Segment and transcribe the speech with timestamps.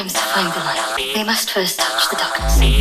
[0.00, 2.79] times to find the light, we must first touch the darkness.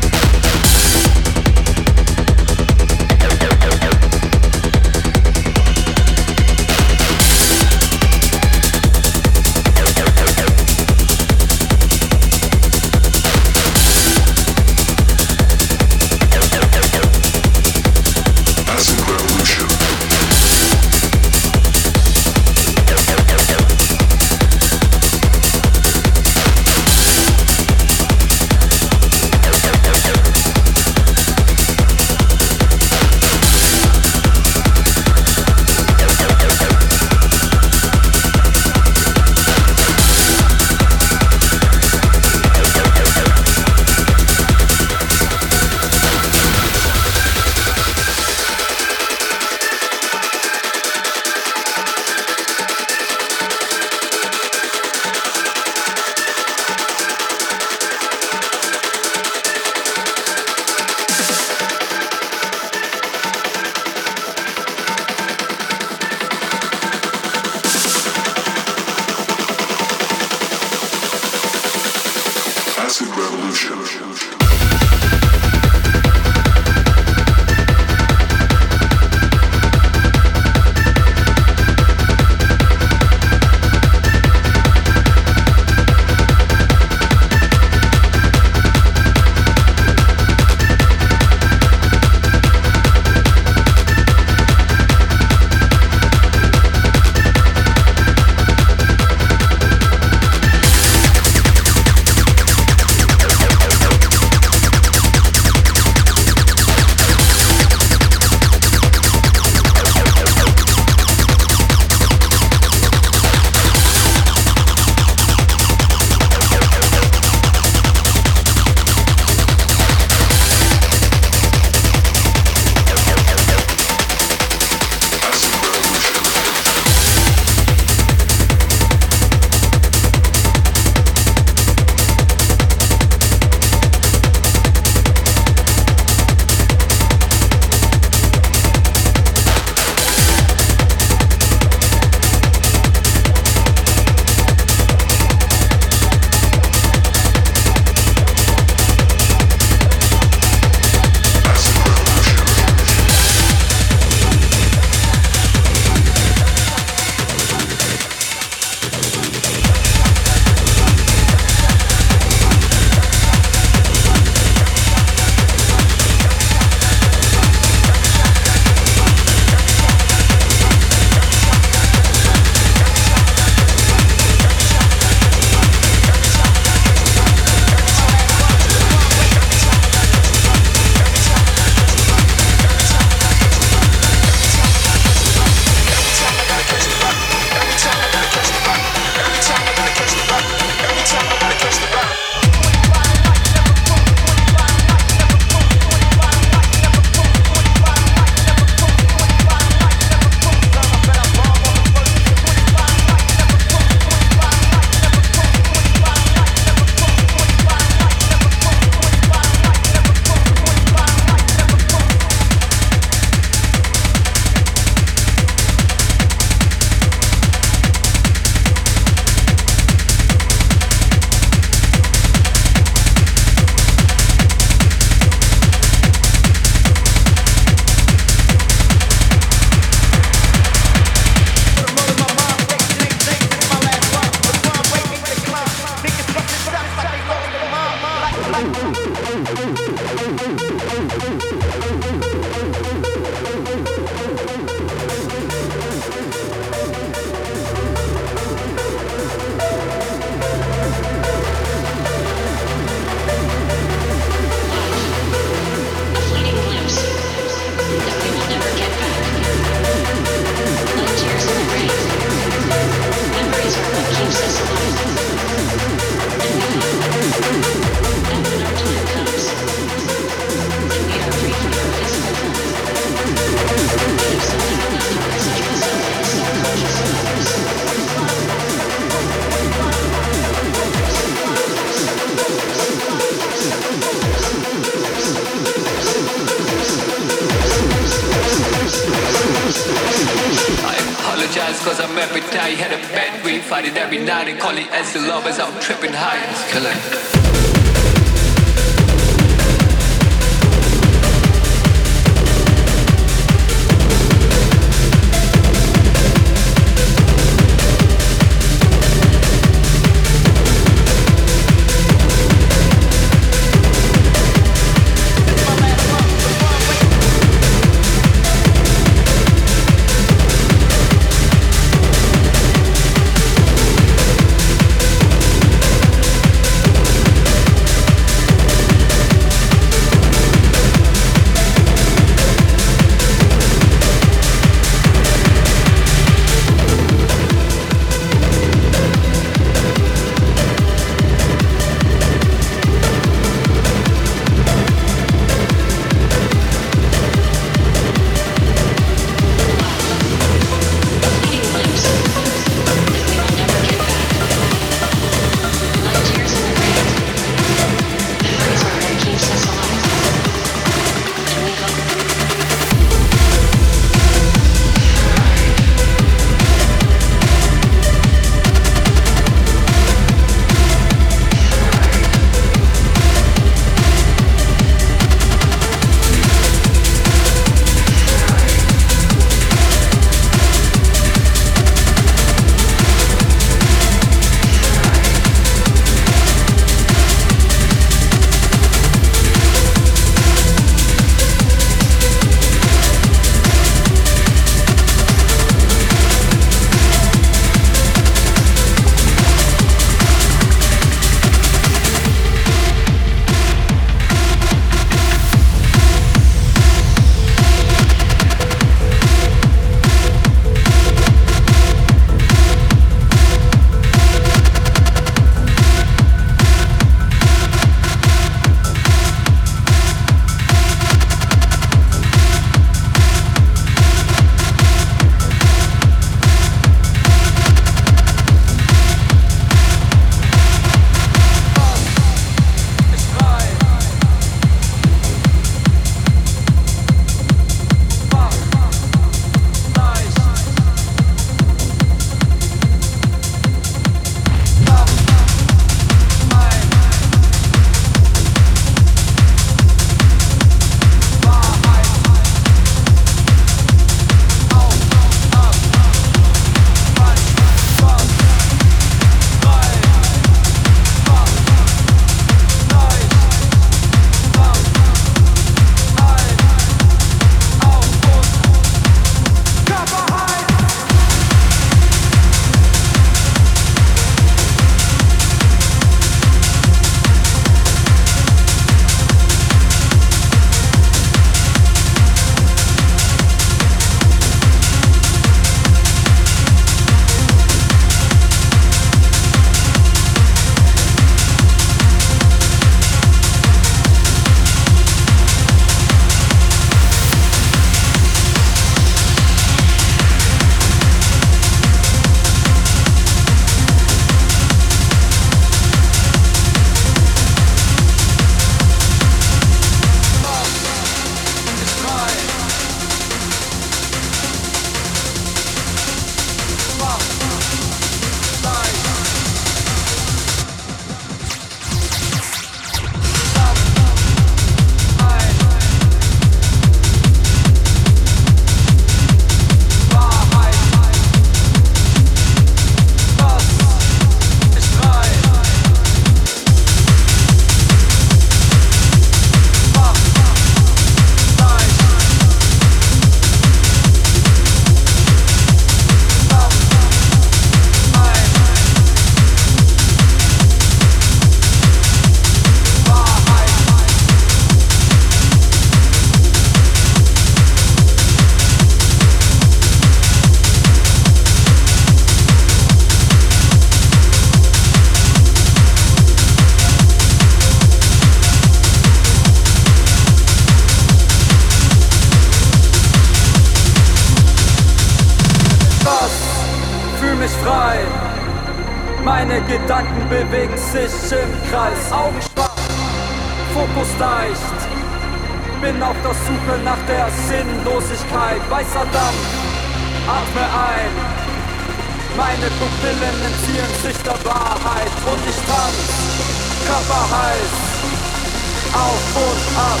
[598.94, 600.00] Auf und ab,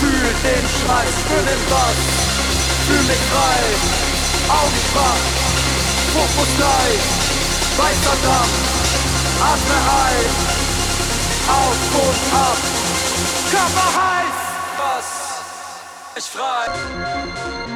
[0.00, 2.00] fühl den Schrei, spür den Bass,
[2.86, 3.60] fühl mich frei,
[4.48, 5.24] Augen schwach,
[6.12, 7.04] Fokus gleich,
[7.76, 8.56] weißer Dampf,
[9.40, 10.30] atme ein,
[11.48, 12.58] auf und ab,
[13.50, 14.38] Körper heiß,
[14.78, 15.08] was,
[16.16, 17.75] ich frei.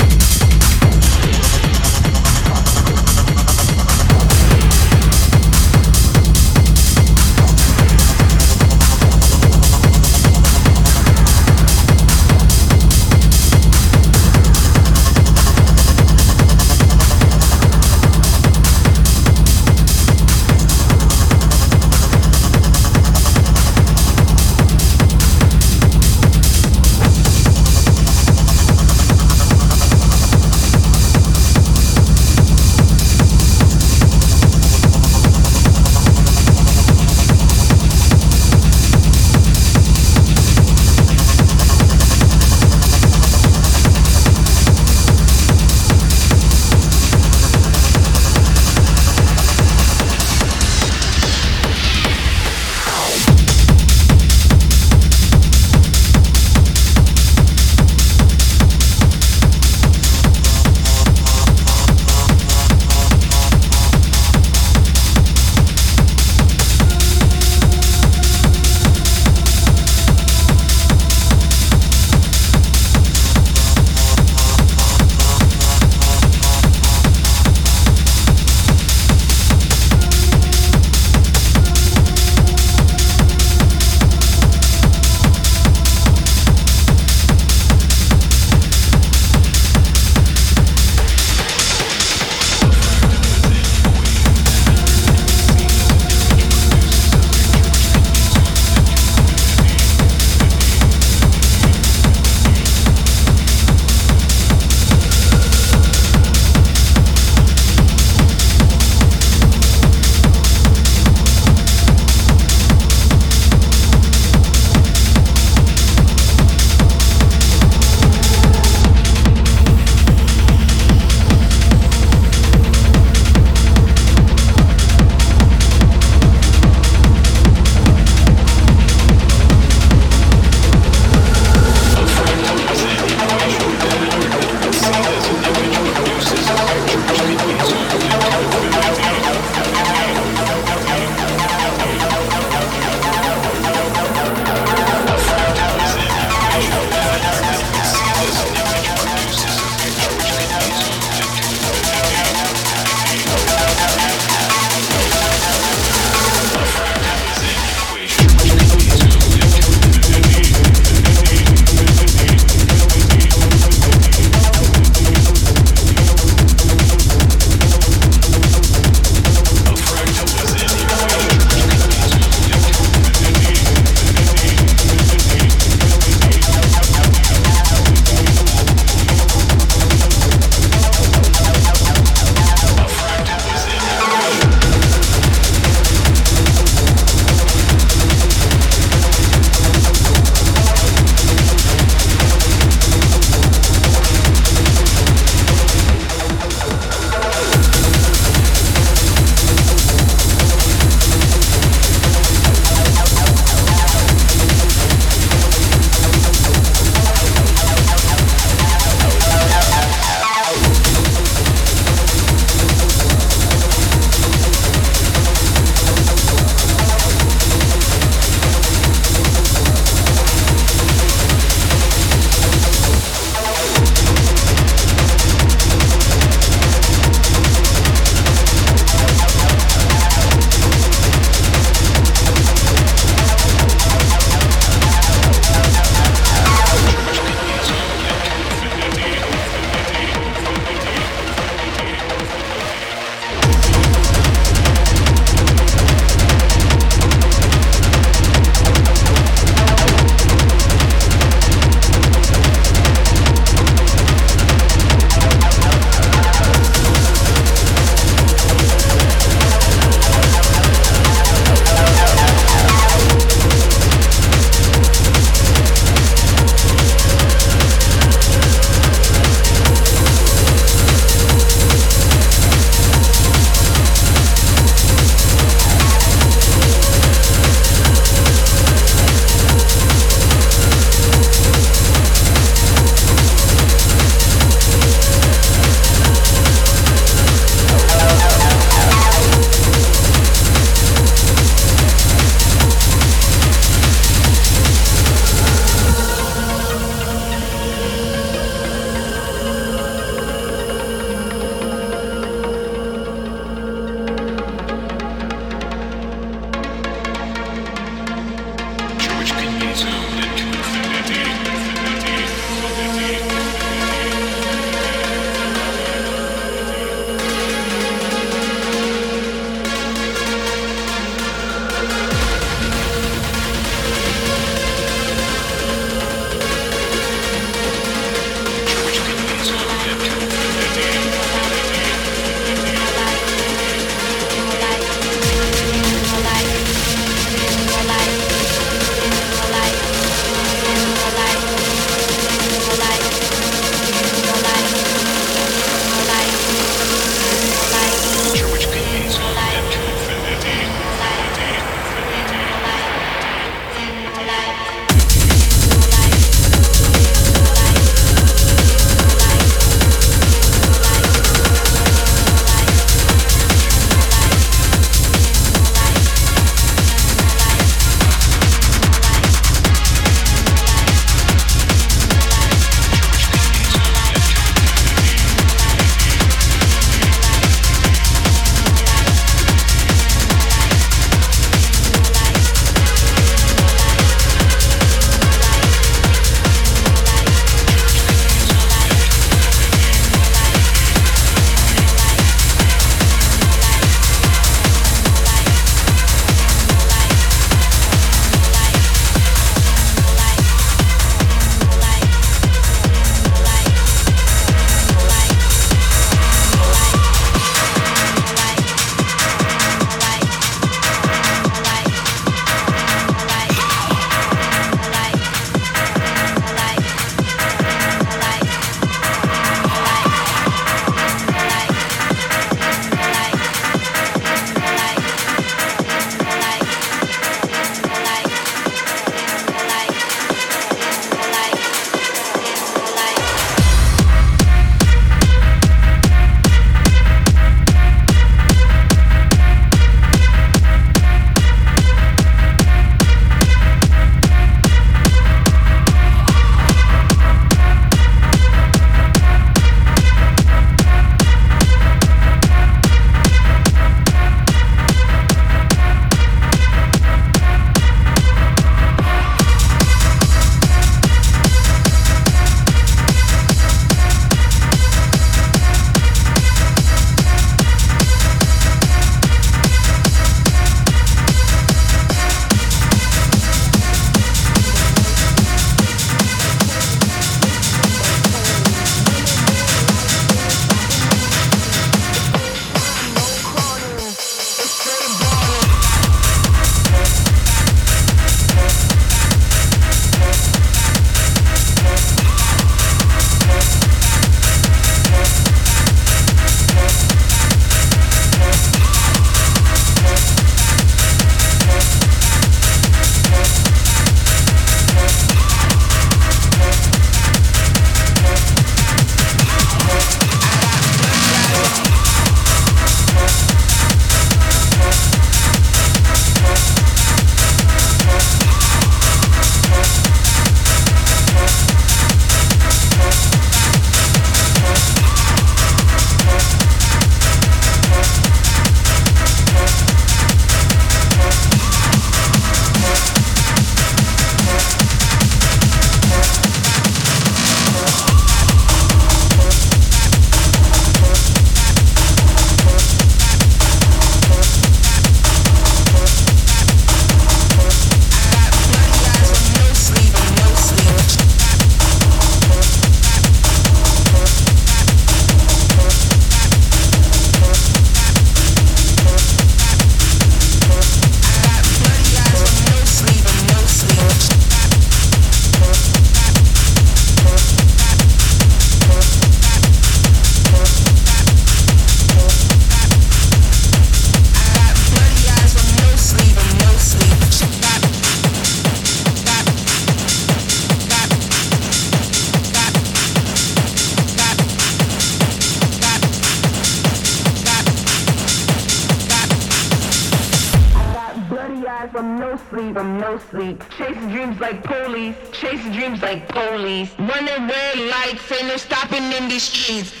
[599.71, 600.00] 13th